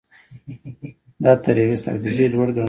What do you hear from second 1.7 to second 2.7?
ستراتیژۍ لوړ ګڼل کېده.